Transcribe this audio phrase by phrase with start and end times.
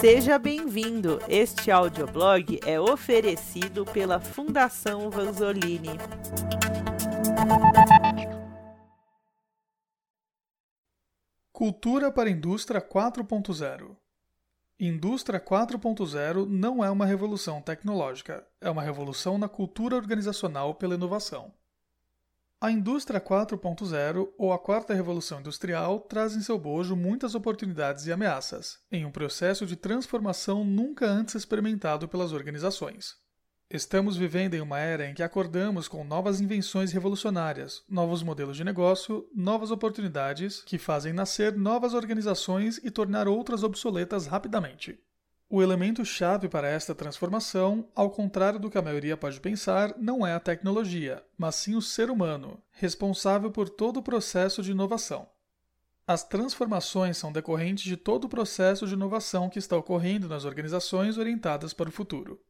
[0.00, 1.18] Seja bem-vindo!
[1.28, 5.90] Este audioblog é oferecido pela Fundação Vanzolini.
[11.52, 13.94] Cultura para a Indústria 4.0
[14.78, 21.52] Indústria 4.0 não é uma revolução tecnológica, é uma revolução na cultura organizacional pela inovação.
[22.62, 28.12] A indústria 4.0, ou a quarta revolução industrial, traz em seu bojo muitas oportunidades e
[28.12, 33.14] ameaças, em um processo de transformação nunca antes experimentado pelas organizações.
[33.70, 38.64] Estamos vivendo em uma era em que acordamos com novas invenções revolucionárias, novos modelos de
[38.64, 44.98] negócio, novas oportunidades que fazem nascer novas organizações e tornar outras obsoletas rapidamente.
[45.52, 50.24] O elemento chave para esta transformação, ao contrário do que a maioria pode pensar, não
[50.24, 55.28] é a tecnologia, mas sim o ser humano, responsável por todo o processo de inovação.
[56.06, 61.18] As transformações são decorrentes de todo o processo de inovação que está ocorrendo nas organizações
[61.18, 62.40] orientadas para o futuro.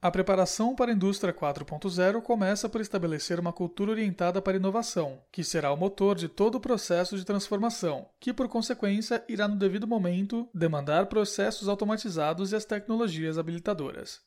[0.00, 5.42] A preparação para a indústria 4.0 começa por estabelecer uma cultura orientada para inovação, que
[5.42, 9.88] será o motor de todo o processo de transformação, que por consequência irá no devido
[9.88, 14.20] momento demandar processos automatizados e as tecnologias habilitadoras.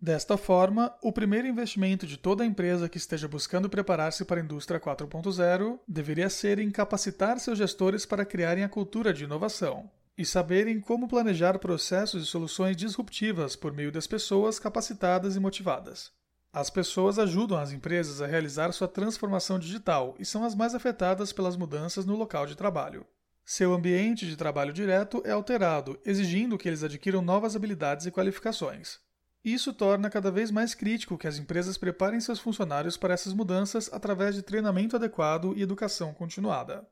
[0.00, 4.78] Desta forma, o primeiro investimento de toda empresa que esteja buscando preparar-se para a indústria
[4.78, 10.80] 4.0 deveria ser em capacitar seus gestores para criarem a cultura de inovação, e saberem
[10.80, 16.10] como planejar processos e soluções disruptivas por meio das pessoas capacitadas e motivadas.
[16.52, 21.32] As pessoas ajudam as empresas a realizar sua transformação digital e são as mais afetadas
[21.32, 23.06] pelas mudanças no local de trabalho.
[23.44, 28.98] Seu ambiente de trabalho direto é alterado, exigindo que eles adquiram novas habilidades e qualificações.
[29.44, 33.88] Isso torna cada vez mais crítico que as empresas preparem seus funcionários para essas mudanças
[33.92, 36.84] através de treinamento adequado e educação continuada.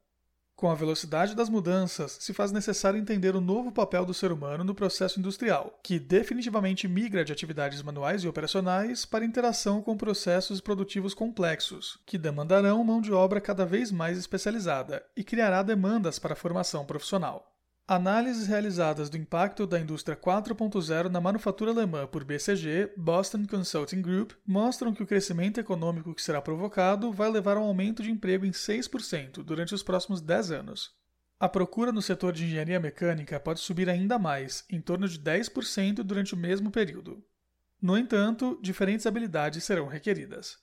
[0.57, 4.63] Com a velocidade das mudanças, se faz necessário entender o novo papel do ser humano
[4.63, 10.61] no processo industrial, que definitivamente migra de atividades manuais e operacionais para interação com processos
[10.61, 16.35] produtivos complexos, que demandarão mão de obra cada vez mais especializada e criará demandas para
[16.35, 17.54] a formação profissional.
[17.87, 24.33] Análises realizadas do impacto da indústria 4.0 na manufatura alemã por BCG, Boston Consulting Group,
[24.47, 28.47] mostram que o crescimento econômico que será provocado vai levar a um aumento de emprego
[28.47, 30.93] em 6% durante os próximos 10 anos.
[31.39, 35.97] A procura no setor de engenharia mecânica pode subir ainda mais, em torno de 10%
[35.97, 37.23] durante o mesmo período.
[37.83, 40.57] No entanto, diferentes habilidades serão requeridas.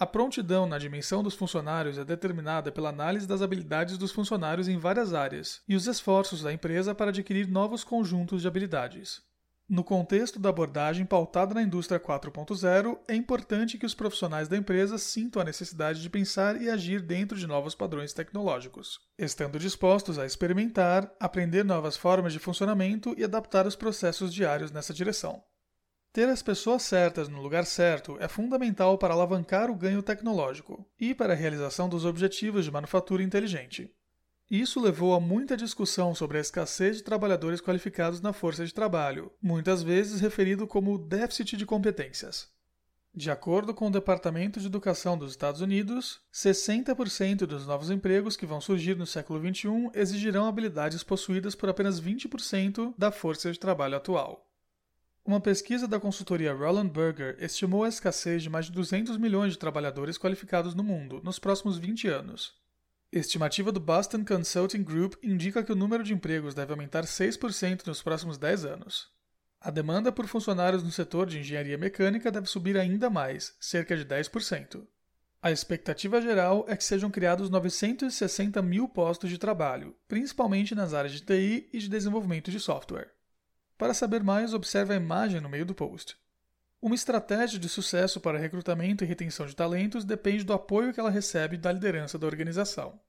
[0.00, 4.78] A prontidão na dimensão dos funcionários é determinada pela análise das habilidades dos funcionários em
[4.78, 9.20] várias áreas e os esforços da empresa para adquirir novos conjuntos de habilidades.
[9.68, 14.98] No contexto da abordagem pautada na indústria 4.0, é importante que os profissionais da empresa
[14.98, 20.24] sintam a necessidade de pensar e agir dentro de novos padrões tecnológicos, estando dispostos a
[20.24, 25.42] experimentar, aprender novas formas de funcionamento e adaptar os processos diários nessa direção.
[26.12, 31.14] Ter as pessoas certas no lugar certo é fundamental para alavancar o ganho tecnológico e
[31.14, 33.92] para a realização dos objetivos de manufatura inteligente.
[34.50, 39.30] Isso levou a muita discussão sobre a escassez de trabalhadores qualificados na força de trabalho,
[39.42, 42.48] muitas vezes referido como déficit de competências.
[43.14, 48.46] De acordo com o Departamento de Educação dos Estados Unidos, 60% dos novos empregos que
[48.46, 53.96] vão surgir no século XXI exigirão habilidades possuídas por apenas 20% da força de trabalho
[53.96, 54.47] atual.
[55.28, 59.58] Uma pesquisa da consultoria Roland Berger estimou a escassez de mais de 200 milhões de
[59.58, 62.54] trabalhadores qualificados no mundo nos próximos 20 anos.
[63.12, 68.02] Estimativa do Boston Consulting Group indica que o número de empregos deve aumentar 6% nos
[68.02, 69.10] próximos 10 anos.
[69.60, 74.06] A demanda por funcionários no setor de engenharia mecânica deve subir ainda mais, cerca de
[74.06, 74.82] 10%.
[75.42, 81.12] A expectativa geral é que sejam criados 960 mil postos de trabalho, principalmente nas áreas
[81.12, 83.17] de TI e de desenvolvimento de software.
[83.78, 86.18] Para saber mais, observe a imagem no meio do post.
[86.82, 91.10] Uma estratégia de sucesso para recrutamento e retenção de talentos depende do apoio que ela
[91.10, 93.00] recebe da liderança da organização.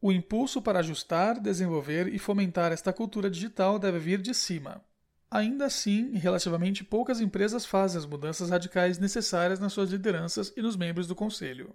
[0.00, 4.84] O impulso para ajustar, desenvolver e fomentar esta cultura digital deve vir de cima.
[5.30, 10.76] Ainda assim, relativamente poucas empresas fazem as mudanças radicais necessárias nas suas lideranças e nos
[10.76, 11.74] membros do conselho.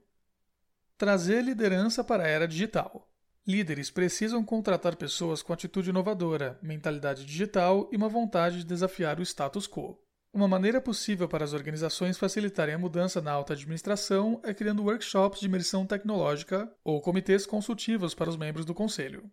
[0.98, 3.11] Trazer liderança para a era digital.
[3.46, 9.24] Líderes precisam contratar pessoas com atitude inovadora, mentalidade digital e uma vontade de desafiar o
[9.24, 10.00] status quo.
[10.32, 15.40] Uma maneira possível para as organizações facilitarem a mudança na alta administração é criando workshops
[15.40, 19.30] de imersão tecnológica ou comitês consultivos para os membros do conselho.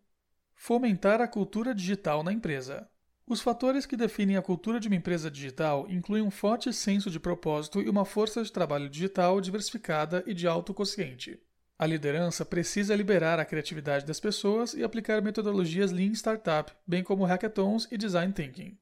[0.57, 2.89] Fomentar a cultura digital na empresa.
[3.27, 7.21] Os fatores que definem a cultura de uma empresa digital incluem um forte senso de
[7.21, 11.39] propósito e uma força de trabalho digital diversificada e de autoconsciente.
[11.79, 17.25] A liderança precisa liberar a criatividade das pessoas e aplicar metodologias Lean Startup, bem como
[17.25, 18.77] hackathons e design thinking.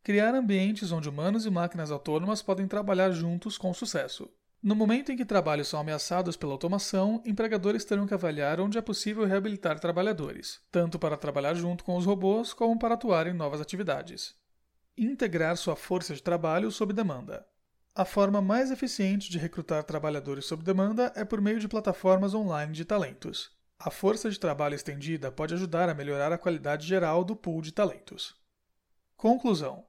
[0.00, 4.30] Criar ambientes onde humanos e máquinas autônomas podem trabalhar juntos com sucesso.
[4.62, 8.80] No momento em que trabalhos são ameaçados pela automação, empregadores terão que avaliar onde é
[8.80, 13.60] possível reabilitar trabalhadores, tanto para trabalhar junto com os robôs como para atuar em novas
[13.60, 14.36] atividades.
[14.96, 17.44] Integrar sua força de trabalho sob demanda.
[17.96, 22.72] A forma mais eficiente de recrutar trabalhadores sob demanda é por meio de plataformas online
[22.72, 23.52] de talentos.
[23.78, 27.70] A força de trabalho estendida pode ajudar a melhorar a qualidade geral do pool de
[27.70, 28.34] talentos.
[29.16, 29.86] Conclusão: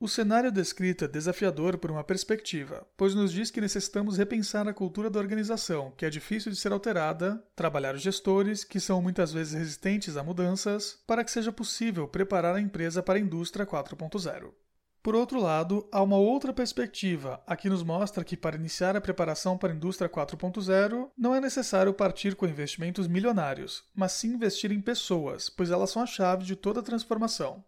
[0.00, 4.72] o cenário descrito é desafiador por uma perspectiva, pois nos diz que necessitamos repensar a
[4.72, 9.30] cultura da organização, que é difícil de ser alterada, trabalhar os gestores, que são muitas
[9.30, 14.54] vezes resistentes a mudanças, para que seja possível preparar a empresa para a indústria 4.0.
[15.02, 19.00] Por outro lado, há uma outra perspectiva, a que nos mostra que para iniciar a
[19.00, 24.70] preparação para a indústria 4.0 não é necessário partir com investimentos milionários, mas sim investir
[24.70, 27.64] em pessoas, pois elas são a chave de toda a transformação.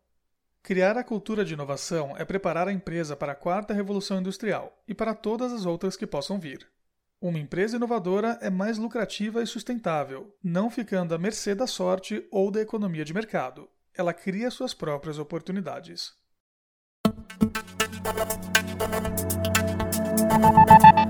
[0.63, 4.95] Criar a cultura de inovação é preparar a empresa para a quarta revolução industrial e
[4.95, 6.65] para todas as outras que possam vir.
[7.21, 12.49] Uma empresa inovadora é mais lucrativa e sustentável, não ficando à mercê da sorte ou
[12.53, 13.69] da economia de mercado.
[13.93, 16.23] Ela cria suas próprias oportunidades.
[18.05, 18.45] Thank
[20.99, 21.04] you.